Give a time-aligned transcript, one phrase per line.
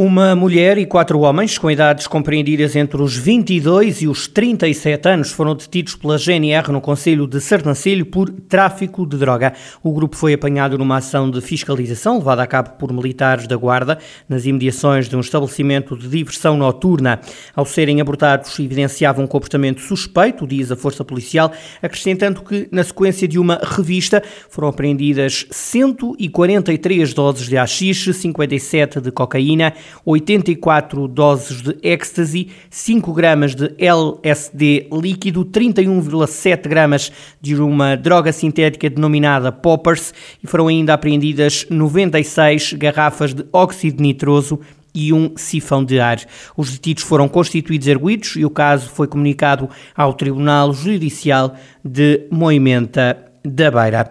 [0.00, 5.32] Uma mulher e quatro homens com idades compreendidas entre os 22 e os 37 anos
[5.32, 9.54] foram detidos pela GNR no Conselho de Sernancelho por tráfico de droga.
[9.82, 13.98] O grupo foi apanhado numa ação de fiscalização levada a cabo por militares da Guarda
[14.28, 17.18] nas imediações de um estabelecimento de diversão noturna.
[17.56, 21.50] Ao serem abordados, evidenciavam um comportamento suspeito, diz a Força Policial,
[21.82, 27.80] acrescentando que, na sequência de uma revista, foram apreendidas 143 doses de AX,
[28.14, 37.54] 57 de cocaína, 84 doses de ecstasy, 5 gramas de LSD líquido, 31,7 gramas de
[37.56, 44.60] uma droga sintética denominada poppers e foram ainda apreendidas 96 garrafas de óxido nitroso
[44.94, 46.18] e um sifão de ar.
[46.56, 53.16] Os detidos foram constituídos erguidos e o caso foi comunicado ao Tribunal Judicial de Moimenta
[53.44, 54.10] da Beira.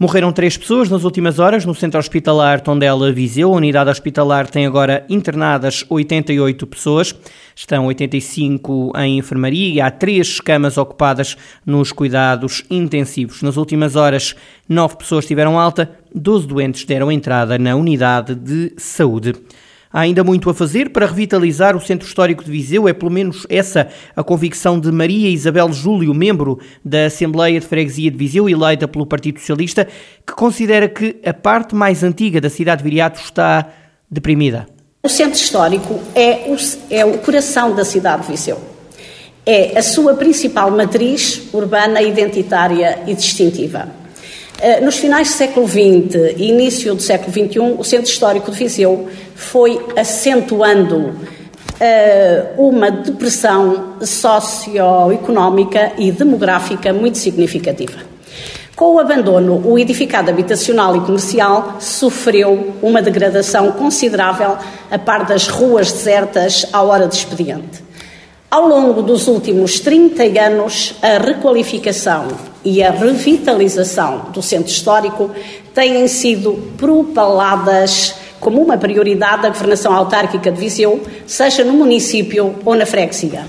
[0.00, 3.52] Morreram três pessoas nas últimas horas no centro hospitalar Tondela Viseu.
[3.52, 7.12] A unidade hospitalar tem agora internadas 88 pessoas.
[7.56, 13.42] Estão 85 em enfermaria e há três camas ocupadas nos cuidados intensivos.
[13.42, 14.36] Nas últimas horas,
[14.68, 19.34] nove pessoas tiveram alta, 12 doentes deram entrada na unidade de saúde.
[19.90, 23.46] Há ainda muito a fazer para revitalizar o Centro Histórico de Viseu, é pelo menos
[23.48, 28.86] essa a convicção de Maria Isabel Júlio, membro da Assembleia de Freguesia de Viseu, eleita
[28.86, 29.88] pelo Partido Socialista,
[30.26, 33.66] que considera que a parte mais antiga da cidade de Viriato está
[34.10, 34.66] deprimida.
[35.02, 36.56] O Centro Histórico é o,
[36.94, 38.60] é o coração da cidade de Viseu.
[39.46, 43.97] É a sua principal matriz urbana, identitária e distintiva.
[44.60, 48.58] Eh, nos finais do século XX e início do século XXI, o Centro Histórico de
[48.58, 51.16] Viseu foi acentuando uh,
[52.56, 58.00] uma depressão socioeconómica e demográfica muito significativa.
[58.74, 64.56] Com o abandono, o edificado habitacional e comercial sofreu uma degradação considerável
[64.90, 67.86] a par das ruas desertas à hora de expediente.
[68.50, 72.28] Ao longo dos últimos 30 anos, a requalificação
[72.70, 75.30] e a revitalização do centro histórico
[75.72, 82.74] têm sido propaladas como uma prioridade da governação autárquica de Viseu, seja no município ou
[82.74, 83.46] na freguesia.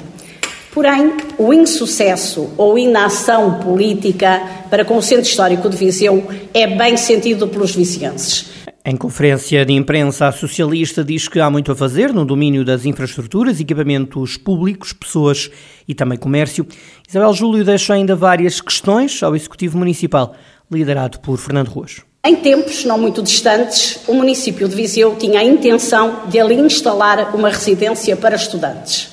[0.74, 6.96] Porém, o insucesso ou inação política para com o Centro Histórico de Viseu é bem
[6.96, 8.46] sentido pelos vizienses.
[8.86, 12.86] Em conferência de imprensa, a socialista diz que há muito a fazer no domínio das
[12.86, 15.52] infraestruturas, equipamentos públicos, pessoas
[15.86, 16.66] e também comércio.
[17.08, 20.34] Isabel Júlio deixa ainda várias questões ao Executivo Municipal,
[20.72, 21.98] liderado por Fernando Ruas.
[22.24, 27.36] Em tempos não muito distantes, o município de Viseu tinha a intenção de ali instalar
[27.36, 29.12] uma residência para estudantes.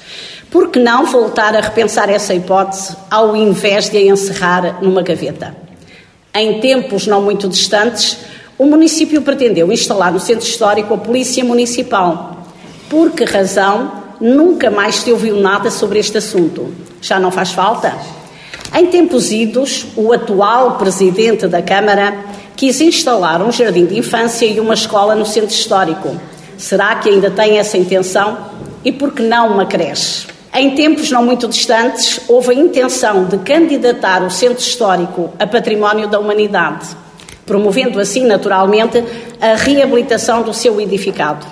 [0.49, 5.57] Por que não voltar a repensar essa hipótese ao invés de a encerrar numa gaveta?
[6.35, 8.19] Em tempos não muito distantes,
[8.59, 12.47] o município pretendeu instalar no centro histórico a Polícia Municipal.
[12.89, 16.73] Por que razão nunca mais se ouviu nada sobre este assunto?
[17.03, 17.95] Já não faz falta?
[18.75, 22.17] Em tempos idos, o atual presidente da Câmara
[22.57, 26.19] quis instalar um jardim de infância e uma escola no centro histórico.
[26.57, 28.39] Será que ainda tem essa intenção?
[28.83, 30.29] E por que não uma creche?
[30.55, 36.09] Em tempos não muito distantes, houve a intenção de candidatar o centro histórico a património
[36.09, 36.97] da humanidade
[37.47, 39.03] promovendo assim, naturalmente,
[39.41, 41.47] a reabilitação do seu edificado.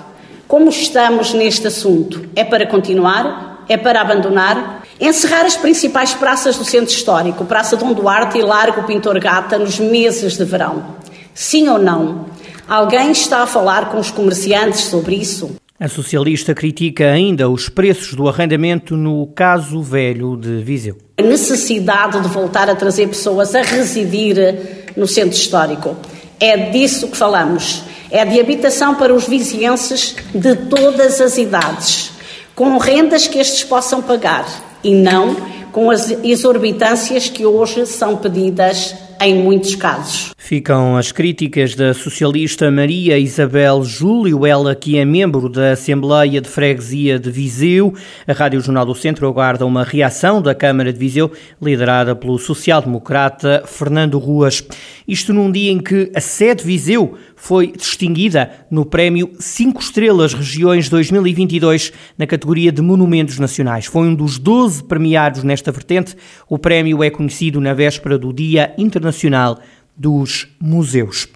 [0.47, 2.29] Como estamos neste assunto?
[2.37, 3.65] É para continuar?
[3.69, 4.83] É para abandonar?
[5.01, 9.79] Encerrar as principais praças do centro histórico, Praça Dom Duarte e Largo Pintor Gata, nos
[9.79, 10.97] meses de verão?
[11.33, 12.27] Sim ou não?
[12.69, 15.57] Alguém está a falar com os comerciantes sobre isso?
[15.79, 20.97] A socialista critica ainda os preços do arrendamento no caso velho de Viseu.
[21.19, 25.97] A necessidade de voltar a trazer pessoas a residir no centro histórico.
[26.39, 27.83] É disso que falamos.
[28.11, 32.11] É de habitação para os vizienses de todas as idades,
[32.55, 34.47] com rendas que estes possam pagar
[34.85, 35.37] e não
[35.73, 40.34] com as exorbitâncias que hoje são pedidas em muitos casos.
[40.45, 46.51] Ficam as críticas da socialista Maria Isabel Júlio, ela que é membro da Assembleia de
[46.51, 47.95] Freguesia de Viseu.
[48.27, 51.33] A Rádio Jornal do Centro aguarda uma reação da Câmara de Viseu,
[51.63, 54.63] liderada pelo social-democrata Fernando Ruas.
[55.09, 60.91] Isto num dia em que a sede Viseu foi distinguida no Prémio 5 Estrelas Regiões
[60.91, 63.87] 2022 na categoria de Monumentos Nacionais.
[63.87, 66.15] Foi um dos 12 premiados nesta vertente.
[66.47, 69.59] O prémio é conhecido na véspera do Dia Internacional
[69.97, 71.29] dos Museus.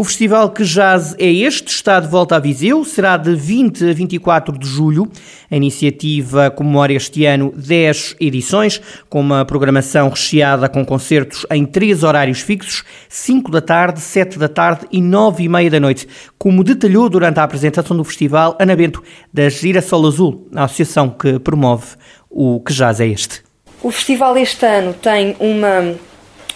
[0.00, 3.92] O festival que jaz é este, está de volta a Viseu, será de 20 a
[3.92, 5.10] 24 de julho.
[5.50, 12.04] A iniciativa comemora este ano 10 edições, com uma programação recheada com concertos em três
[12.04, 16.08] horários fixos, 5 da tarde, 7 da tarde e 9 e meia da noite,
[16.38, 19.02] como detalhou durante a apresentação do festival Ana Bento,
[19.34, 21.96] da Girassol Azul, a associação que promove
[22.30, 23.42] o que jaz é este.
[23.82, 25.94] O festival este ano tem uma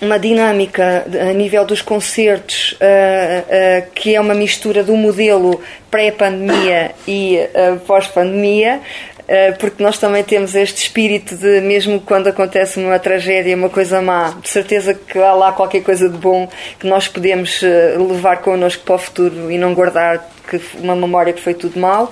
[0.05, 5.61] uma dinâmica a nível dos concertos uh, uh, que é uma mistura do modelo
[5.91, 8.81] pré-pandemia e uh, pós-pandemia.
[9.59, 14.37] Porque nós também temos este espírito de, mesmo quando acontece uma tragédia, uma coisa má,
[14.43, 16.47] de certeza que há lá qualquer coisa de bom
[16.79, 21.41] que nós podemos levar connosco para o futuro e não guardar que uma memória que
[21.41, 22.11] foi tudo mal, uh,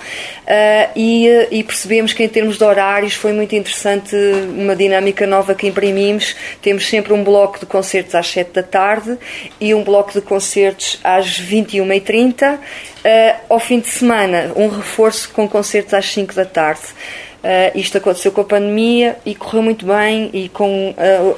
[0.96, 5.66] e, e, percebemos que em termos de horários foi muito interessante uma dinâmica nova que
[5.66, 6.34] imprimimos.
[6.60, 9.18] Temos sempre um bloco de concertos às 7 da tarde
[9.60, 12.54] e um bloco de concertos às 21h30.
[12.54, 12.58] Uh,
[13.04, 16.82] eh, ao fim de semana, um reforço com concertos às 5 da tarde.
[17.42, 20.94] Uh, isto aconteceu com a pandemia e correu muito bem e com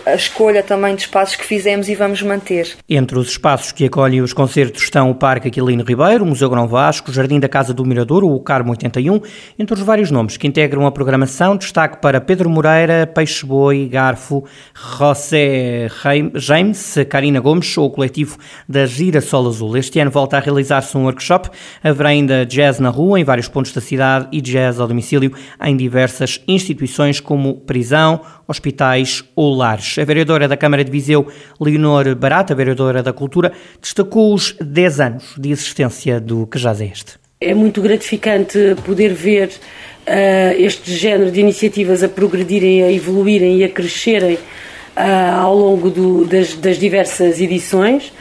[0.06, 2.77] a, a, escolha também de espaços que fizemos e vamos manter.
[2.87, 6.69] Entre os espaços que acolhem os concertos estão o Parque Aquilino Ribeiro, o Museu Grão
[6.69, 9.19] Vasco, o Jardim da Casa do Mirador ou o Carmo 81,
[9.59, 14.45] entre os vários nomes que integram a programação, destaque para Pedro Moreira, Peixe Boi, Garfo,
[14.75, 15.89] José
[16.35, 18.37] James, Karina Gomes ou o coletivo
[18.69, 19.75] da Girassol Azul.
[19.75, 21.49] Este ano volta a realizar-se um workshop,
[21.83, 25.75] haverá ainda jazz na rua em vários pontos da cidade e jazz ao domicílio em
[25.75, 29.96] diversos diversas instituições como prisão, hospitais ou lares.
[29.96, 31.29] A vereadora da Câmara de Viseu,
[31.61, 37.14] Leonor Barata, vereadora da Cultura, destacou os 10 anos de existência do que é este.
[37.41, 43.64] É muito gratificante poder ver uh, este género de iniciativas a progredirem, a evoluírem e
[43.64, 48.12] a crescerem uh, ao longo do, das, das diversas edições.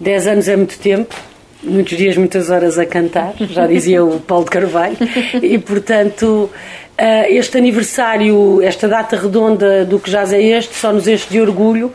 [0.00, 1.14] 10 anos é muito tempo,
[1.62, 4.96] muitos dias, muitas horas a cantar, já dizia o Paulo de Carvalho,
[5.42, 6.50] e portanto
[6.96, 11.40] eh, este aniversário, esta data redonda do que já é este, só nos enche de
[11.40, 11.92] orgulho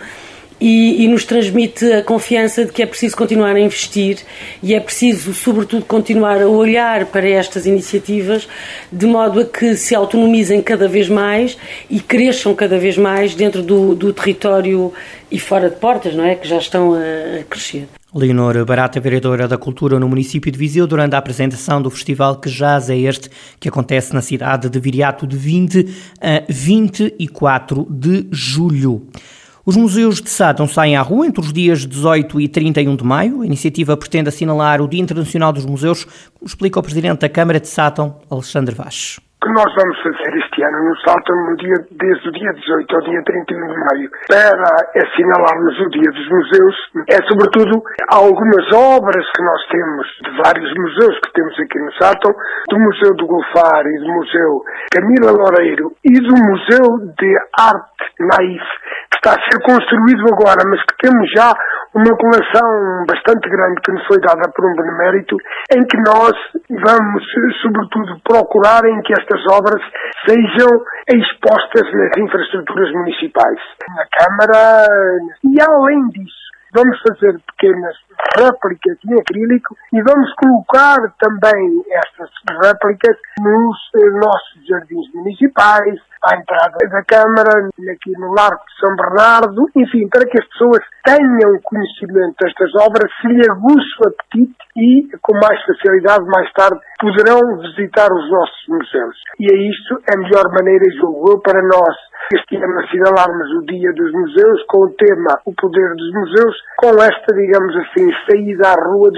[0.59, 4.17] e, e, nos transmite a confiança de que é preciso continuar a investir
[4.61, 8.47] e é preciso, sobretudo, continuar a olhar para estas iniciativas
[8.91, 11.57] de modo a que se autonomizem cada vez mais
[11.89, 14.91] e cresçam cada vez mais dentro do, do território
[15.29, 16.35] e fora de portas, não é?
[16.35, 17.87] Que já estão a, a crescer.
[18.15, 22.49] Leonor Barata, vereadora da Cultura no município de Viseu, durante a apresentação do festival que
[22.49, 25.85] jaz é este, que acontece na cidade de Viriato de 20
[26.21, 29.05] a 24 de julho.
[29.67, 33.41] Os museus de Sátão saem à rua entre os dias 18 e 31 de maio.
[33.41, 36.05] A iniciativa pretende assinalar o Dia Internacional dos Museus,
[36.39, 39.19] como explica o Presidente da Câmara de Sátão, Alexandre Vaz.
[39.43, 43.01] Que nós vamos fazer este ano no Salto no dia, desde o dia 18 ao
[43.11, 44.71] dia 31 de maio para
[45.03, 46.75] assinalarmos o Dia dos Museus.
[47.11, 52.33] É sobretudo algumas obras que nós temos de vários museus que temos aqui no Salto,
[52.69, 54.63] do Museu do Golfar e do Museu
[54.95, 58.63] Camila Loureiro e do Museu de Arte Naif
[59.27, 61.51] está a ser construído agora, mas que temos já
[61.93, 65.35] uma coleção bastante grande que nos foi dada por um benemérito,
[65.75, 66.31] em que nós
[66.69, 67.23] vamos,
[67.61, 69.81] sobretudo, procurar em que estas obras
[70.25, 70.69] sejam
[71.11, 73.59] expostas nas infraestruturas municipais,
[73.95, 74.87] na Câmara,
[75.43, 77.95] e além disso, vamos fazer pequenas
[78.37, 82.29] réplicas em acrílico e vamos colocar também estas
[82.63, 88.95] réplicas nos eh, nossos jardins municipais, à entrada da Câmara, aqui no Largo de São
[88.95, 94.57] Bernardo, enfim, para que as pessoas tenham conhecimento destas obras, se lhe aguçe o apetite
[94.75, 99.15] e, com mais facilidade, mais tarde, poderão visitar os nossos museus.
[99.39, 101.95] E é isto a melhor maneira, julgo para nós
[102.33, 106.89] este ano assinalarmos o Dia dos Museus com o tema O Poder dos Museus, com
[107.01, 109.11] esta, digamos assim, saída à rua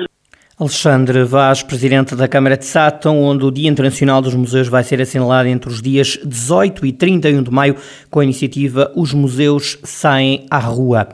[0.60, 5.02] Alexandre Vaz, presidente da Câmara de Sátão, onde o Dia Internacional dos Museus vai ser
[5.02, 7.78] assinalado entre os dias 18 e 31 de maio,
[8.12, 11.08] com a iniciativa Os Museus Saem à Rua.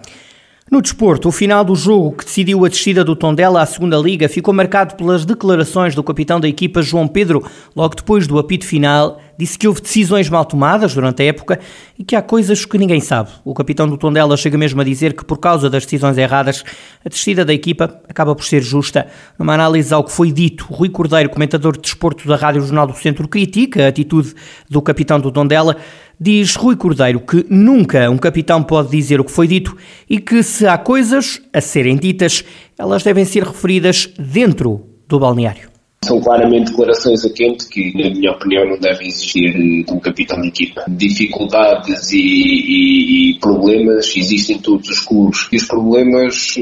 [0.71, 4.27] No desporto, o final do jogo que decidiu a descida do Tondela à segunda Liga
[4.27, 7.45] ficou marcado pelas declarações do capitão da equipa João Pedro,
[7.75, 11.59] logo depois do apito final disse que houve decisões mal tomadas durante a época
[11.99, 13.29] e que há coisas que ninguém sabe.
[13.43, 16.63] O capitão do Tondela chega mesmo a dizer que por causa das decisões erradas,
[17.03, 19.07] a descida da equipa acaba por ser justa.
[19.37, 22.93] Numa análise ao que foi dito, Rui Cordeiro, comentador de desporto da Rádio Jornal do
[22.93, 24.33] Centro, critica a atitude
[24.69, 25.77] do capitão do Tondela.
[26.19, 29.75] Diz Rui Cordeiro que nunca um capitão pode dizer o que foi dito
[30.09, 32.43] e que se há coisas a serem ditas,
[32.77, 35.69] elas devem ser referidas dentro do balneário.
[36.05, 40.39] São claramente declarações a quente que, na minha opinião, não devem existir de um capitão
[40.39, 40.83] de equipa.
[40.87, 45.47] Dificuldades e, e, e problemas existem em todos os clubes.
[45.51, 46.55] E os problemas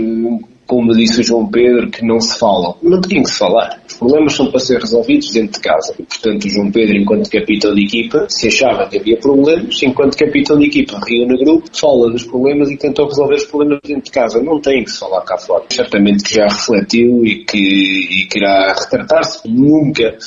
[0.66, 2.76] como disse o João Pedro, que não se falam.
[2.82, 3.82] Não tinham que se falar.
[3.88, 5.94] Os problemas são para ser resolvidos dentro de casa.
[6.00, 10.18] E, portanto, o João Pedro, enquanto capitão de equipa, se achava que havia problemas, enquanto
[10.18, 14.12] capitão de equipa, reúne grupo, fala dos problemas e tentou resolver os problemas dentro de
[14.12, 14.42] casa.
[14.42, 15.64] Não tem que se falar cá fora.
[15.70, 19.48] Certamente que já refletiu e que, e que irá retratar-se.
[19.48, 20.18] Nunca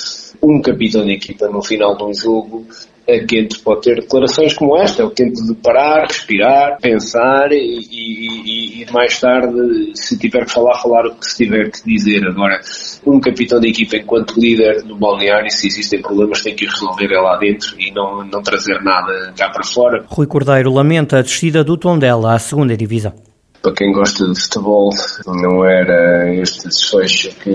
[0.42, 2.66] um capitão de equipa no final de um jogo
[3.06, 7.56] é quente pode ter declarações como esta, é o tempo de parar, respirar, pensar e,
[7.56, 12.26] e, e, mais tarde, se tiver que falar, falar o que se tiver que dizer.
[12.26, 12.60] Agora,
[13.06, 17.36] um capitão de equipa enquanto líder no balneário, se existem problemas, tem que resolver lá
[17.36, 20.04] dentro e não, não trazer nada cá para fora.
[20.08, 23.25] Rui Cordeiro lamenta a descida do Tondela à segunda divisão
[23.66, 24.90] para quem gosta de futebol,
[25.26, 27.52] não era este desfecho que,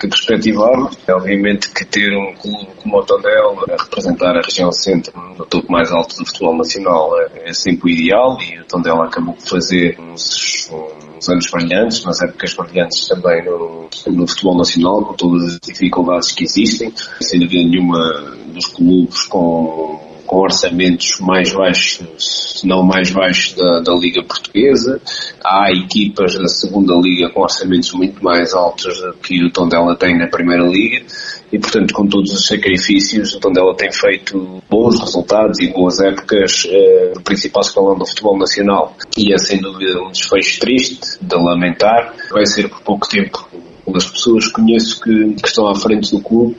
[0.00, 0.90] que perspectivava.
[1.10, 5.70] Obviamente que ter um clube como o Tondela a representar a região centro no topo
[5.70, 9.46] mais alto do futebol nacional é, é sempre o ideal e o Tondela acabou por
[9.46, 10.70] fazer uns,
[11.14, 16.32] uns anos brilhantes, nas épocas brilhantes também no, no futebol nacional, com todas as dificuldades
[16.32, 16.90] que existem,
[17.20, 19.99] sem dúvida nenhuma dos clubes com
[20.30, 25.00] com orçamentos mais baixos, se não mais baixos da, da, Liga Portuguesa.
[25.44, 30.16] Há equipas da segunda Liga com orçamentos muito mais altos do que o Tondela tem
[30.16, 31.04] na Primeira Liga
[31.52, 36.64] e, portanto, com todos os sacrifícios, o Tondela tem feito bons resultados e boas épocas
[36.70, 38.94] eh, no principal escalão do futebol nacional.
[39.18, 42.14] E é, sem dúvida, um desfecho triste, de lamentar.
[42.30, 43.48] Vai ser por pouco tempo
[43.96, 46.56] as pessoas que conheço que, que, estão à frente do clube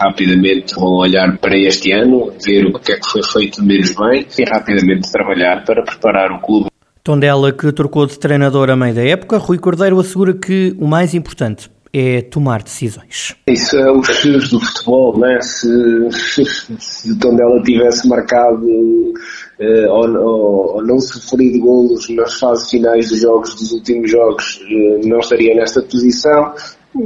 [0.00, 4.26] rapidamente vão olhar para este ano, ver o que é que foi feito menos bem
[4.38, 6.66] e rapidamente trabalhar para preparar o clube.
[7.02, 11.14] Tondela, que trocou de treinador a meio da época, Rui Cordeiro assegura que o mais
[11.14, 13.34] importante é tomar decisões.
[13.48, 15.40] Isso é os X do futebol, né?
[15.40, 15.68] Se,
[16.78, 23.08] se o Tondela tivesse marcado uh, ou, ou, ou, não sofrido golos nas fases finais
[23.08, 26.54] dos jogos dos últimos jogos, uh, não estaria nesta posição.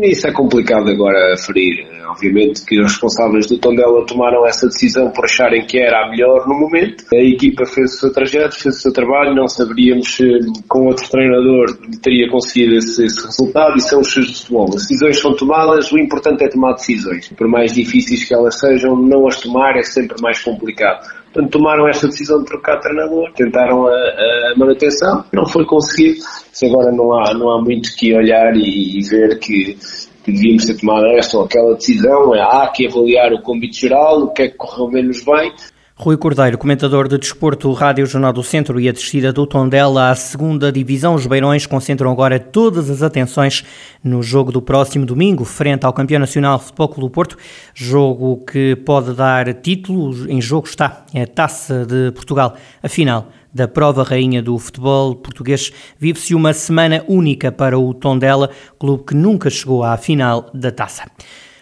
[0.02, 1.86] Isso é complicado agora a ferir.
[2.10, 6.46] Obviamente que os responsáveis do Tondela tomaram essa decisão por acharem que era a melhor
[6.48, 7.04] no momento.
[7.12, 9.34] A equipa fez o seu trajeto, fez o seu trabalho.
[9.34, 10.24] Não saberíamos se
[10.68, 13.76] com outro treinador teria conseguido esse, esse resultado.
[13.76, 14.66] E são os seus de futebol.
[14.74, 17.28] As decisões são tomadas, o importante é tomar decisões.
[17.28, 21.20] Por mais difíceis que elas sejam, não as tomar é sempre mais complicado.
[21.32, 26.18] Portanto, tomaram esta decisão de trocar de treinador, tentaram a, a, manutenção, não foi conseguido.
[26.52, 29.78] Se agora não há, não há muito que olhar e, e ver que,
[30.30, 34.22] que devíamos ter tomado esta ou aquela decisão, é, há que avaliar o convite geral,
[34.22, 35.52] o que é que correu menos bem,
[36.02, 40.14] Rui Cordeiro, comentador de desporto, Rádio Jornal do Centro e a descida do Tondela à
[40.14, 41.14] segunda divisão.
[41.14, 43.66] Os Beirões concentram agora todas as atenções
[44.02, 47.36] no jogo do próximo domingo, frente ao campeão nacional Futebol Clube Porto.
[47.74, 50.26] Jogo que pode dar título.
[50.26, 52.54] Em jogo está a Taça de Portugal.
[52.82, 58.50] A final da prova rainha do futebol português vive-se uma semana única para o Tondela,
[58.78, 61.04] clube que nunca chegou à final da taça.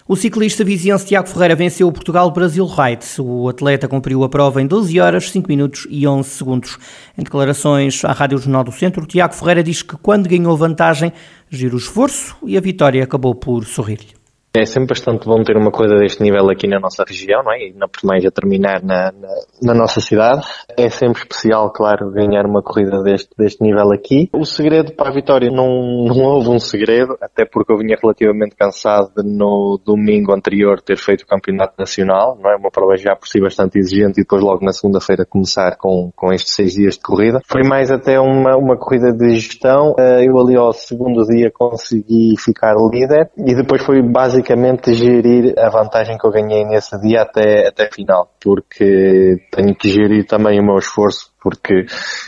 [0.06, 3.04] O ciclista viziense Tiago Ferreira venceu o Portugal-Brasil Ride.
[3.18, 6.78] O atleta cumpriu a prova em 12 horas, 5 minutos e 11 segundos.
[7.16, 11.12] Em declarações à Rádio Jornal do Centro, Tiago Ferreira diz que quando ganhou vantagem,
[11.50, 14.17] girou o esforço e a vitória acabou por sorrir-lhe.
[14.54, 17.68] É sempre bastante bom ter uma coisa deste nível aqui na nossa região, não é?
[17.68, 19.28] E não por mais a terminar na, na,
[19.62, 20.40] na, nossa cidade.
[20.76, 24.30] É sempre especial, claro, ganhar uma corrida deste, deste nível aqui.
[24.32, 25.68] O segredo para a vitória não,
[26.06, 30.96] não houve um segredo, até porque eu vinha relativamente cansado de no domingo anterior ter
[30.96, 32.56] feito o campeonato nacional, não é?
[32.56, 36.32] Uma prova já por si bastante exigente e depois logo na segunda-feira começar com, com
[36.32, 37.40] estes seis dias de corrida.
[37.46, 39.94] Foi mais até uma, uma corrida de gestão.
[39.98, 45.54] Eh, eu ali ao segundo dia consegui ficar líder e depois foi basicamente basicamente gerir
[45.58, 50.60] a vantagem que eu ganhei nesse dia até, até final, porque tenho que gerir também
[50.60, 51.86] o meu esforço, porque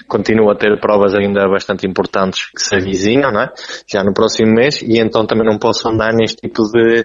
[0.09, 3.53] continuo a ter provas ainda bastante importantes que se avizinham, não é?
[3.87, 7.05] Já no próximo mês, e então também não posso andar neste tipo de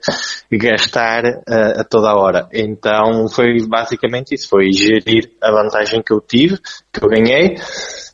[0.58, 2.48] gastar uh, a toda a hora.
[2.52, 6.58] Então foi basicamente isso, foi gerir a vantagem que eu tive,
[6.92, 7.56] que eu ganhei,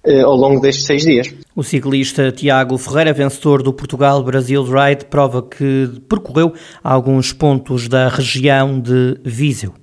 [0.05, 1.33] ao longo destes seis dias.
[1.55, 6.53] O ciclista Tiago Ferreira, vencedor do Portugal-Brasil Ride, prova que percorreu
[6.83, 9.73] alguns pontos da região de Viseu.